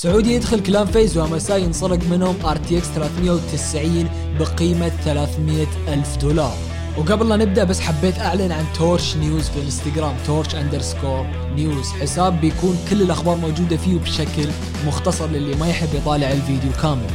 [0.00, 6.56] سعودي يدخل clan FaZe و MSI ينسرق منهم RTX 390 بقيمة 300 ألف دولار.
[6.98, 11.26] وقبل لا نبدأ بس حبيت أعلن عن Torch News في الانستغرام Torch underscore
[11.56, 14.48] News حساب بيكون كل الأخبار موجودة فيه بشكل
[14.86, 17.06] مختصر للي ما يحب يطالع الفيديو كامل.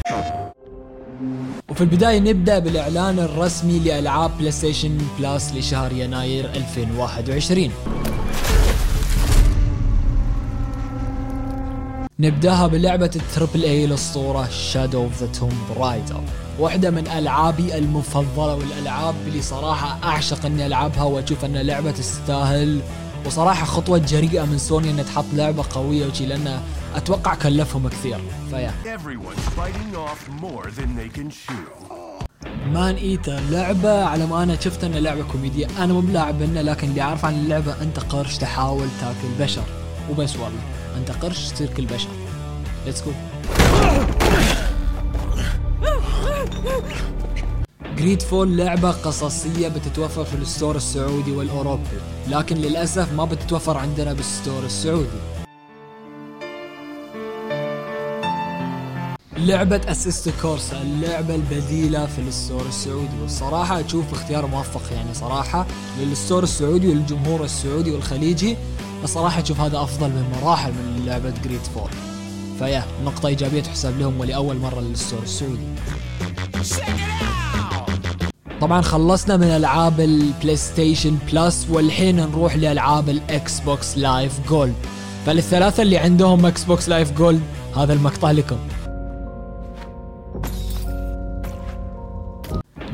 [1.68, 7.70] وفي البداية نبدأ بالإعلان الرسمي لألعاب PlayStation Plus لشهر يناير 2021
[12.18, 16.20] نبدأها بلعبة ال triple A الاسطورة Shadow of the Tomb Raider
[16.58, 22.80] واحدة من ألعابي المفضلة والألعاب اللي صراحة أعشق إني ألعبها وأشوف أن لعبة تستاهل.
[23.26, 26.60] وصراحة خطوة جريئة من سوني إنها تحط لعبة قوية وشي لأن
[26.94, 28.18] أتوقع كلفهم كثير.
[28.50, 28.72] ف yeah.
[32.66, 35.66] Maneater لعبة على ما أنا شفت إنها لعبة كوميدية.
[35.78, 39.64] أنا مو بلاعب لكن اللي أعرف عن اللعبة أنت قرش تحاول تاكل بشر.
[40.10, 40.60] وبس والله.
[40.96, 42.08] انت قرش تصير كل بشر.
[42.86, 43.12] let's go
[47.96, 51.82] GreedFall لعبة قصصية بتتوفر في ال store السعودي والأوروبي
[52.28, 55.06] لكن للأسف ما بتتوفر عندنا بال store السعودي.
[59.36, 63.20] لعبة Assetto Corsa اللعبة البديلة في ال store السعودي.
[63.22, 65.66] والصراحة أشوف اختيار موفق يعني صراحة
[66.00, 68.56] لل store السعودي والجمهور السعودي والخليجي.
[69.04, 71.90] الصراحة أشوف هذا أفضل من مراحل من لعبة GreedFall ف
[72.58, 75.66] yeah نقطة إيجابية تحسب لهم ولأول مرة لل store السعودي.
[78.60, 84.74] طبعا خلصنا من ألعاب ال PlayStation Plus والحين نروح لألعاب ال Xbox Live Gold
[85.26, 87.40] فللثلاثة اللي عندهم Xbox Live Gold
[87.76, 88.56] هذا المقطع لكم.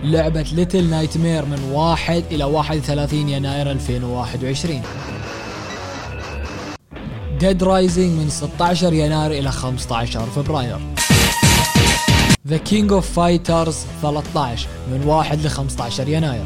[0.05, 4.83] لعبة Little Nightmares من 1 إلى 31 يناير 2021
[7.43, 10.79] Dead Rising من 16 يناير إلى 15 فبراير
[12.49, 16.45] The King of Fighters 13 من 1 ل 15 يناير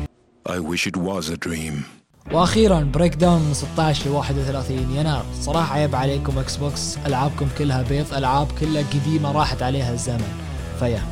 [0.49, 1.85] I wish it was a dream.
[2.33, 8.47] وأخيرا Breakdown من 16 ل 31 يناير صراحة عيب عليكم Xbox ألعابكم كلها بيض ألعاب
[8.61, 10.33] كلها قديمة راحت عليها الزمن
[10.81, 11.03] ف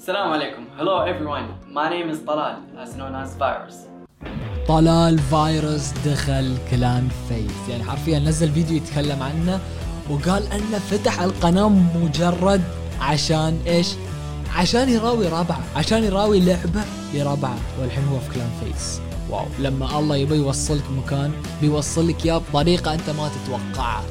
[0.00, 0.64] yeah السلام عليكم.
[0.78, 1.46] Hello everyone.
[1.78, 3.89] My name is Talal, as known as Virus.
[4.68, 7.68] طلال فايروس دخل clan FaZe.
[7.70, 9.60] يعني حرفيا نزل فيديو يتكلم عنه
[10.10, 12.62] وقال أنه فتح القناة مجرد
[13.00, 13.88] عشان إيش؟
[14.54, 16.80] عشان يراوي ربعه عشان يراوي لعبة
[17.14, 19.00] لربعه والحين هو في clan FaZe.
[19.30, 19.46] wow.
[19.58, 24.04] لما الله يبي يوصلك مكان بيوصل لك اياه بطريقة أنت ما تتوقعها.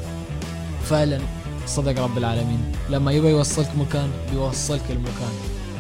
[0.84, 1.20] فعلا
[1.68, 2.72] صدق رب العالمين.
[2.90, 5.34] لما يبي يوصلك مكان بيوصلك المكان.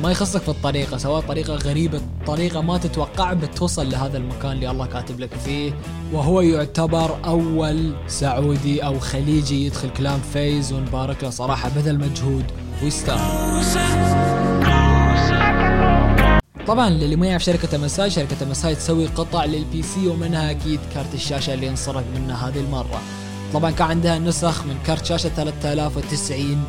[0.03, 4.85] ما يخصك في الطريقة سواء طريقة غريبة طريقة ما تتوقع بتوصل لهذا المكان اللي الله
[4.85, 5.73] كاتب لك فيه.
[6.13, 12.45] وهو يعتبر أول سعودي أو خليجي يدخل clan FaZe ونبارك له صراحة بذل مجهود
[12.83, 13.63] ويستاهل.
[16.67, 21.13] طبعا للي ما يعرف شركة MSI شركة MSI تسوي قطع لل PC ومنها أكيد كارت
[21.13, 23.01] الشاشة اللي انسرق منها هذه المرة.
[23.53, 26.63] طبعا كان عندها نسخ من كارت شاشة 3090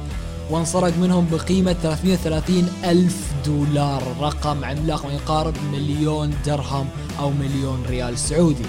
[0.51, 6.89] وانسرق منهم بقيمة 330 ألف دولار رقم عملاق ما يقارب مليون درهم
[7.19, 8.57] أو مليون ريال سعودي.